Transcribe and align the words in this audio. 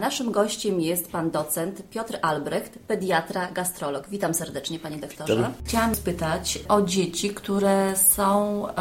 Naszym 0.00 0.32
gościem 0.32 0.80
jest 0.80 1.12
pan 1.12 1.30
docent 1.30 1.82
Piotr 1.90 2.18
Albrecht, 2.22 2.78
pediatra, 2.78 3.52
gastrolog. 3.52 4.08
Witam 4.08 4.34
serdecznie, 4.34 4.78
panie 4.78 4.96
doktorze. 4.96 5.36
Witam. 5.36 5.52
Chciałam 5.64 5.94
spytać 5.94 6.58
o 6.68 6.82
dzieci, 6.82 7.30
które 7.30 7.96
są 7.96 8.64
e, 8.68 8.72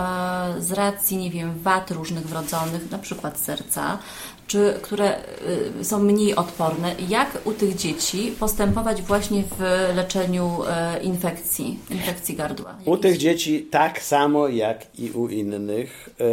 z 0.61 0.71
racji, 0.71 1.17
nie 1.17 1.31
wiem, 1.31 1.59
wad 1.61 1.91
różnych 1.91 2.27
wrodzonych, 2.27 2.91
na 2.91 2.97
przykład 2.97 3.39
serca, 3.39 3.97
czy 4.47 4.73
które 4.81 5.17
y, 5.79 5.85
są 5.85 5.99
mniej 5.99 6.35
odporne. 6.35 6.95
Jak 7.09 7.41
u 7.45 7.53
tych 7.53 7.75
dzieci 7.75 8.33
postępować 8.39 9.01
właśnie 9.01 9.43
w 9.43 9.59
leczeniu 9.95 10.51
e, 10.67 11.03
infekcji, 11.03 11.79
infekcji 11.89 12.35
gardła? 12.35 12.77
U 12.85 12.97
tych 12.97 13.17
dzieci 13.17 13.67
tak 13.71 14.01
samo 14.01 14.47
jak 14.47 14.99
i 14.99 15.11
u 15.11 15.27
innych. 15.27 16.09
e, 16.19 16.23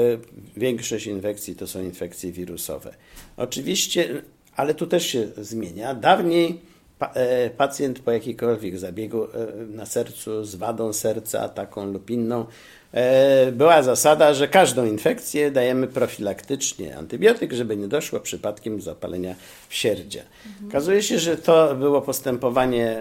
Większość 0.56 1.06
infekcji 1.06 1.56
to 1.56 1.66
są 1.66 1.82
infekcje 1.82 2.32
wirusowe. 2.32 2.94
Oczywiście, 3.36 4.22
ale 4.56 4.74
tu 4.74 4.86
też 4.86 5.06
się 5.06 5.26
zmienia. 5.36 5.94
Dawniej 5.94 6.60
e, 7.00 7.50
pacjent 7.50 7.98
po 7.98 8.10
jakikolwiek 8.10 8.78
zabiegu 8.78 9.24
e, 9.24 9.28
na 9.66 9.86
sercu 9.86 10.44
z 10.44 10.54
wadą 10.54 10.92
serca, 10.92 11.48
taką 11.48 11.92
lub 11.92 12.10
inną, 12.10 12.46
e, 12.92 13.52
była 13.52 13.82
zasada, 13.82 14.34
że 14.34 14.48
każdą 14.48 14.86
infekcję 14.86 15.50
dajemy 15.50 15.86
profilaktycznie 15.86 16.96
antybiotyk, 16.96 17.52
żeby 17.52 17.76
nie 17.76 17.88
doszło 17.88 18.20
przypadkiem 18.20 18.80
zapalenia 18.80 19.34
wsierdzia. 19.68 20.22
Okazuje 20.68 21.02
się, 21.02 21.18
że 21.18 21.36
to 21.36 21.74
było 21.74 22.02
postępowanie 22.02 22.96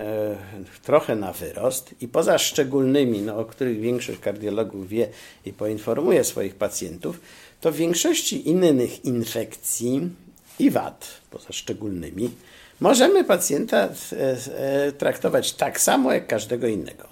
trochę 0.84 1.16
na 1.16 1.34
wyrost 1.34 1.96
i 2.02 2.08
poza 2.08 2.38
szczególnymi, 2.38 3.22
no, 3.22 3.38
o 3.38 3.46
których 3.46 3.80
większość 3.80 4.20
kardiologów 4.20 4.88
wie 4.88 5.08
i 5.46 5.54
poinformuje 5.54 6.24
swoich 6.24 6.56
pacjentów, 6.56 7.20
to 7.62 7.72
w 7.72 7.76
większości 7.76 8.50
innych 8.50 9.06
infekcji 9.06 10.10
i 10.60 10.72
wad, 10.72 11.22
poza 11.32 11.54
szczególnymi, 11.54 12.30
możemy 12.80 13.24
pacjenta 13.24 13.78
e, 13.78 13.90
e, 14.58 14.92
traktować 14.92 15.54
tak 15.54 15.80
samo 15.80 16.14
jak 16.14 16.28
każdego 16.28 16.68
innego. 16.68 17.08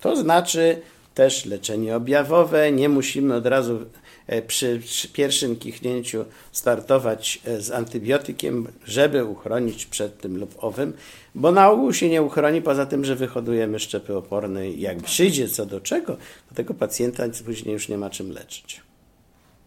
To 0.00 0.16
znaczy 0.16 0.80
też 1.14 1.44
leczenie 1.44 1.96
objawowe, 1.96 2.72
nie 2.72 2.88
musimy 2.88 3.34
od 3.34 3.46
razu 3.46 3.78
e, 4.26 4.42
przy, 4.42 4.80
przy 4.84 5.08
pierwszym 5.08 5.56
kichnięciu 5.56 6.24
startować 6.52 7.40
z 7.58 7.70
antybiotykiem, 7.70 8.68
żeby 8.84 9.24
uchronić 9.24 9.86
przed 9.86 10.20
tym 10.20 10.38
lub 10.38 10.64
owym, 10.64 10.92
bo 11.34 11.52
na 11.52 11.70
ogół 11.70 11.92
się 11.92 12.08
nie 12.08 12.22
uchroni, 12.22 12.62
poza 12.62 12.86
tym, 12.86 13.04
że 13.04 13.16
wyhodujemy 13.16 13.78
szczepy 13.78 14.16
oporne 14.16 14.70
jak 14.70 15.02
przyjdzie 15.02 15.48
co 15.48 15.66
do 15.66 15.80
czego, 15.80 16.16
to 16.48 16.54
tego 16.54 16.74
pacjenta 16.74 17.24
później 17.44 17.72
już 17.72 17.88
nie 17.88 17.98
ma 17.98 18.10
czym 18.10 18.32
leczyć. 18.32 18.80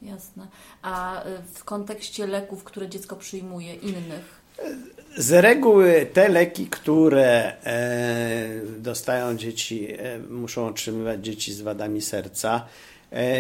Jasne. 0.01 0.47
A 0.81 1.23
y, 1.25 1.25
w 1.53 1.63
kontekście 1.63 2.27
leków, 2.27 2.63
które 2.63 2.89
dziecko 2.89 3.15
przyjmuje, 3.15 3.75
innych? 3.75 4.41
Z 5.17 5.31
reguły 5.31 6.07
te 6.13 6.29
leki, 6.29 6.67
które 6.67 7.53
e, 7.63 8.61
dostają 8.77 9.37
dzieci, 9.37 9.87
e, 9.91 10.19
muszą 10.19 10.67
otrzymywać 10.67 11.25
dzieci 11.25 11.53
z 11.53 11.61
wadami 11.61 12.01
serca, 12.01 12.65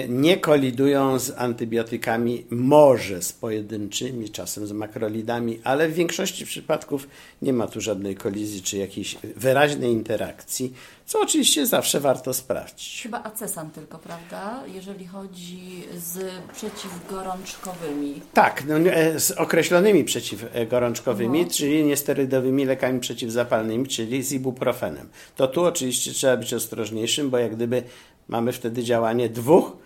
nie 0.09 0.37
kolidują 0.37 1.19
z 1.19 1.33
antybiotykami, 1.37 2.45
może 2.49 3.21
z 3.21 3.33
pojedynczymi, 3.33 4.29
czasem 4.29 4.67
z 4.67 4.71
makrolidami, 4.71 5.59
ale 5.63 5.89
w 5.89 5.93
większości 5.93 6.45
przypadków 6.45 7.07
nie 7.41 7.53
ma 7.53 7.67
tu 7.67 7.81
żadnej 7.81 8.15
kolizji 8.15 8.61
czy 8.61 8.77
jakiejś 8.77 9.17
wyraźnej 9.35 9.91
interakcji, 9.91 10.73
co 11.05 11.21
oczywiście 11.21 11.65
zawsze 11.65 11.99
warto 11.99 12.33
sprawdzić. 12.33 12.99
Chyba 13.03 13.23
acesan 13.23 13.71
tylko, 13.71 13.99
prawda? 13.99 14.63
Jeżeli 14.73 15.07
chodzi 15.07 15.83
z 15.97 16.19
przeciwgorączkowymi. 16.53 18.21
Tak, 18.33 18.63
no, 18.67 18.75
e, 18.77 19.19
z 19.19 19.31
określonymi 19.31 20.03
przeciwgorączkowymi, 20.03 21.47
czyli 21.47 21.83
niesterydowymi 21.83 22.65
lekami 22.65 22.99
przeciwzapalnymi, 22.99 23.87
czyli 23.87 24.23
z 24.23 24.31
ibuprofenem. 24.31 25.09
To 25.35 25.47
tu 25.47 25.63
oczywiście 25.63 26.11
trzeba 26.11 26.37
być 26.37 26.53
ostrożniejszym, 26.53 27.29
bo 27.29 27.37
jak 27.37 27.55
gdyby 27.55 27.83
mamy 28.27 28.51
wtedy 28.51 28.83
działanie 28.83 29.29
dwóch 29.29 29.77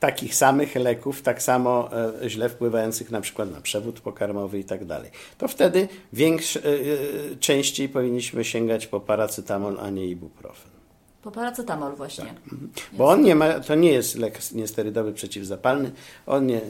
takich 0.00 0.34
samych 0.34 0.74
leków, 0.74 1.22
tak 1.22 1.42
samo 1.42 1.90
e, 2.22 2.28
źle 2.28 2.48
wpływających 2.48 3.10
na 3.10 3.20
przykład 3.20 3.50
na 3.50 3.60
przewód 3.60 4.00
pokarmowy 4.00 4.58
i 4.58 4.64
tak 4.64 4.84
dalej. 4.84 5.10
To 5.38 5.48
wtedy 5.48 5.88
e, 6.56 6.68
e, 6.68 7.36
częściej 7.40 7.88
powinniśmy 7.88 8.44
sięgać 8.44 8.86
po 8.86 9.00
paracetamol, 9.00 9.78
a 9.80 9.90
nie 9.90 10.06
ibuprofen. 10.06 10.79
Po 11.22 11.30
paracetamol 11.30 11.96
właśnie. 11.96 12.24
Tak. 12.24 12.34
Bo 12.92 13.08
on 13.08 13.22
nie 13.22 13.34
ma, 13.34 13.60
to 13.60 13.74
nie 13.74 13.92
jest 13.92 14.16
lek 14.16 14.52
niesterydowy 14.52 15.12
przeciwzapalny, 15.12 15.90
on 16.26 16.46
nie, 16.46 16.60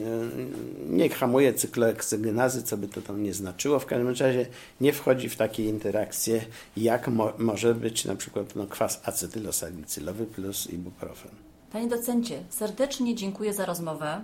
nie 0.89 1.09
hamuje 1.09 1.53
cyklooeksygenazy, 1.53 2.63
co 2.63 2.77
by 2.77 2.87
to 2.87 3.01
tam 3.01 3.23
nie 3.23 3.33
znaczyło. 3.33 3.79
W 3.79 3.85
każdym 3.85 4.07
razie 4.07 4.45
nie 4.81 4.93
wchodzi 4.93 5.29
w 5.29 5.35
takie 5.35 5.65
interakcje, 5.65 6.41
jak 6.77 7.07
mo, 7.07 7.33
może 7.37 7.75
być 7.75 8.05
na 8.05 8.15
przykład 8.15 8.55
no, 8.55 8.67
kwas 8.67 9.01
acetylosalicylowy 9.03 10.25
plus 10.25 10.67
ibuprofen. 10.69 11.31
Panie 11.71 11.87
docencie, 11.87 12.43
serdecznie 12.49 13.15
dziękuję 13.15 13.53
za 13.53 13.65
rozmowę 13.65 14.21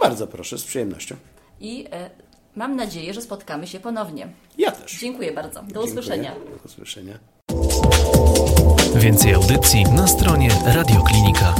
Bardzo 0.00 0.26
proszę, 0.26 0.58
z 0.58 0.64
przyjemnością. 0.64 1.16
i 1.60 1.86
e, 1.90 2.10
mam 2.56 2.76
nadzieję, 2.76 3.14
że 3.14 3.22
spotkamy 3.22 3.66
się 3.66 3.80
ponownie. 3.80 4.28
Ja 4.58 4.70
też. 4.72 4.98
Dziękuję 5.00 5.32
bardzo. 5.32 5.60
Do 5.62 5.66
Dziękuję. 5.66 5.84
usłyszenia. 5.86 6.34
Do 6.34 6.64
usłyszenia. 6.64 7.18
Więcej 8.94 9.34
audycji 9.34 9.84
na 9.84 10.06
stronie 10.06 10.48
radioklinika. 10.66 11.54